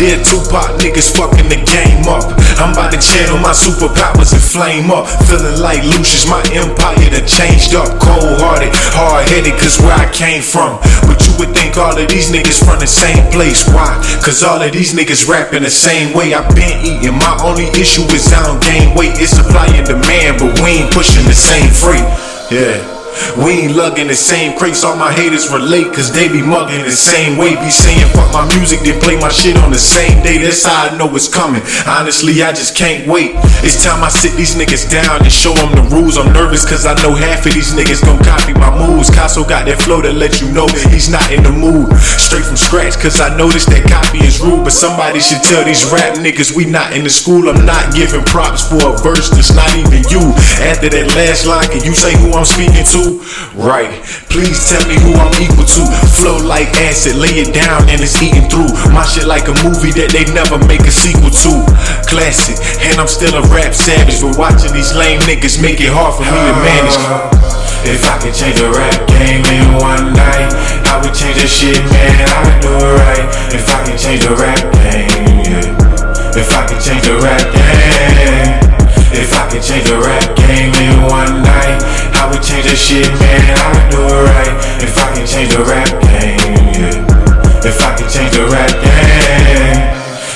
Dear 0.00 0.16
Tupac, 0.24 0.80
niggas 0.80 1.12
fucking 1.12 1.52
the 1.52 1.60
game 1.60 2.08
up. 2.08 2.24
I'm 2.56 2.72
about 2.72 2.88
to 2.88 2.96
channel 2.96 3.36
my 3.36 3.52
superpowers 3.52 4.32
and 4.32 4.40
flame 4.40 4.88
up. 4.88 5.04
Feeling 5.28 5.60
like 5.60 5.84
Lucious, 5.84 6.24
my 6.24 6.40
empire 6.56 6.96
done 7.12 7.28
changed 7.28 7.76
up. 7.76 8.00
Cold 8.00 8.40
hearted, 8.40 8.72
hard 8.96 9.28
headed, 9.28 9.60
cause 9.60 9.76
where 9.76 9.92
I 9.92 10.08
came 10.08 10.40
from. 10.40 10.80
But 11.04 11.20
you 11.28 11.36
would 11.36 11.52
think 11.52 11.76
all 11.76 11.92
of 11.92 12.08
these 12.08 12.32
niggas 12.32 12.64
from 12.64 12.80
the 12.80 12.88
same 12.88 13.28
place. 13.28 13.68
Why? 13.68 13.92
Cause 14.24 14.40
all 14.40 14.64
of 14.64 14.72
these 14.72 14.96
niggas 14.96 15.28
rapping 15.28 15.68
the 15.68 15.70
same 15.70 16.16
way. 16.16 16.32
I've 16.32 16.48
been 16.56 16.80
eating. 16.80 17.20
My 17.20 17.36
only 17.44 17.68
issue 17.76 18.08
is 18.08 18.24
I 18.32 18.40
don't 18.48 18.64
gain 18.64 18.96
weight. 18.96 19.20
It's 19.20 19.36
supply 19.36 19.68
and 19.68 19.84
demand, 19.84 20.40
but 20.40 20.56
we 20.64 20.80
ain't 20.80 20.88
pushing 20.96 21.28
the 21.28 21.36
same 21.36 21.68
freight. 21.76 22.08
Yeah. 22.48 22.89
We 23.38 23.66
ain't 23.66 23.76
lugging 23.76 24.08
the 24.08 24.14
same 24.14 24.56
crates, 24.58 24.84
all 24.84 24.96
my 24.96 25.12
haters 25.12 25.50
relate, 25.50 25.92
cause 25.94 26.12
they 26.12 26.28
be 26.28 26.42
mugging 26.42 26.82
the 26.82 26.92
same 26.92 27.38
way. 27.38 27.56
Be 27.56 27.70
saying 27.70 28.06
fuck 28.12 28.32
my 28.32 28.46
music, 28.56 28.80
then 28.80 29.00
play 29.00 29.16
my 29.18 29.28
shit 29.28 29.56
on 29.58 29.70
the 29.70 29.78
same 29.78 30.22
day. 30.22 30.38
That's 30.38 30.64
how 30.64 30.90
I 30.90 30.96
know 30.96 31.08
it's 31.14 31.28
coming. 31.28 31.62
Honestly, 31.86 32.42
I 32.42 32.52
just 32.52 32.76
can't 32.76 33.06
wait. 33.06 33.32
It's 33.62 33.82
time 33.82 34.02
I 34.02 34.08
sit 34.08 34.36
these 34.36 34.54
niggas 34.54 34.90
down 34.90 35.22
and 35.22 35.32
show 35.32 35.54
them 35.54 35.72
the 35.74 35.84
rules. 35.94 36.18
I'm 36.18 36.32
nervous 36.32 36.68
cause 36.68 36.86
I 36.86 36.94
know 37.02 37.14
half 37.14 37.46
of 37.46 37.54
these 37.54 37.74
niggas 37.74 38.04
gon' 38.04 38.22
copy 38.22 38.52
my 38.54 38.70
moves. 38.70 39.10
Casso 39.10 39.46
got 39.46 39.66
that 39.66 39.80
flow 39.82 40.02
to 40.02 40.12
let 40.12 40.40
you 40.40 40.50
know 40.52 40.66
he's 40.90 41.10
not 41.10 41.26
in 41.32 41.42
the 41.42 41.52
mood. 41.52 41.92
Straight 41.98 42.44
from 42.44 42.56
scratch, 42.56 42.98
cause 42.98 43.20
I 43.20 43.34
noticed 43.36 43.70
that 43.70 43.86
copy 43.88 44.22
is 44.22 44.40
rude. 44.40 44.64
But 44.64 44.72
somebody 44.72 45.20
should 45.20 45.42
tell 45.42 45.64
these 45.64 45.84
rap 45.90 46.16
niggas 46.18 46.54
we 46.54 46.66
not 46.66 46.92
in 46.92 47.04
the 47.04 47.10
school. 47.10 47.48
I'm 47.48 47.64
not 47.66 47.94
giving 47.94 48.24
props 48.24 48.68
for 48.68 48.80
a 48.80 48.94
verse 49.00 49.30
that's 49.30 49.54
not 49.54 49.70
even 49.76 50.04
you. 50.12 50.22
After 50.60 50.88
that 50.88 51.06
last 51.16 51.46
line, 51.46 51.68
can 51.68 51.82
you 51.82 51.94
say 51.94 52.12
who 52.18 52.32
I'm 52.32 52.44
speaking 52.46 52.84
to? 52.84 52.99
Right. 53.56 53.90
Please 54.30 54.58
tell 54.68 54.82
me 54.86 54.96
who 55.00 55.16
I'm 55.16 55.34
equal 55.40 55.66
to. 55.66 55.82
Flow 56.20 56.38
like 56.38 56.68
acid, 56.86 57.16
lay 57.16 57.40
it 57.42 57.54
down 57.54 57.88
and 57.88 58.00
it's 58.00 58.20
eating 58.22 58.46
through. 58.48 58.70
My 58.92 59.04
shit 59.04 59.26
like 59.26 59.48
a 59.48 59.56
movie 59.64 59.92
that 60.00 60.12
they 60.12 60.24
never 60.30 60.58
make 60.66 60.84
a 60.86 60.92
sequel 60.92 61.30
to. 61.30 61.52
Classic, 62.06 62.56
and 62.86 63.00
I'm 63.00 63.08
still 63.08 63.34
a 63.34 63.44
rap 63.50 63.74
savage. 63.74 64.20
But 64.20 64.38
watching 64.38 64.72
these 64.72 64.94
lame 64.94 65.20
niggas 65.26 65.60
make 65.60 65.80
it 65.80 65.90
hard 65.90 66.14
for 66.14 66.24
me 66.24 66.40
to 66.40 66.54
manage. 66.62 66.96
If 67.88 68.04
I 68.04 68.20
could 68.20 68.34
change 68.36 68.60
the 68.60 68.68
rap 68.70 68.98
game 69.08 69.44
in 69.48 69.66
one 69.80 70.12
night, 70.12 70.52
I 70.86 71.00
would 71.00 71.14
change 71.14 71.40
the 71.40 71.48
shit, 71.48 71.80
man. 71.90 72.28
I 72.28 72.38
would 72.44 72.58
do 72.60 72.70
it 72.70 72.94
right. 73.00 73.26
If 73.56 73.66
I 73.72 73.78
could 73.88 73.98
change 73.98 74.22
the 74.28 74.36
rap 74.36 74.60
game, 74.78 75.40
yeah. 75.48 76.38
If 76.38 76.52
I 76.52 76.66
could 76.68 76.80
change 76.80 77.04
the 77.08 77.16
rap 77.18 77.40
game. 77.54 78.49
Shit, 82.90 83.06
man. 83.22 83.54
I 83.54 83.66
would 83.70 83.88
do 83.94 84.02
it 84.02 84.22
right. 84.26 84.54
If 84.82 84.98
I 84.98 85.06
could 85.14 85.26
change 85.26 85.54
the 85.54 85.62
rap 85.62 85.90
game, 86.10 86.58
yeah. 86.74 87.62
If 87.62 87.78
I 87.78 87.94
could 87.94 88.10
change 88.10 88.34
the 88.34 88.44
rap 88.50 88.72
game. 88.82 89.78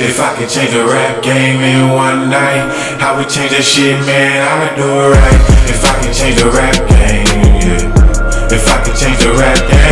If 0.00 0.20
I 0.20 0.30
could 0.36 0.48
change 0.48 0.70
the 0.70 0.86
rap 0.86 1.22
game 1.22 1.60
in 1.60 1.90
one 1.90 2.30
night, 2.30 2.72
how 3.00 3.18
would 3.18 3.28
change 3.28 3.50
the 3.50 3.60
shit, 3.60 3.98
man. 4.06 4.40
I 4.40 4.52
would 4.62 4.76
do 4.80 4.88
it 4.88 5.08
right. 5.12 5.40
If 5.68 5.84
I 5.84 5.92
could 6.00 6.14
change 6.14 6.36
the 6.40 6.48
rap 6.48 6.76
game, 6.88 7.44
yeah. 7.60 8.54
If 8.56 8.64
I 8.66 8.76
could 8.82 8.96
change 8.96 9.18
the 9.18 9.32
rap 9.36 9.58
game. 9.68 9.87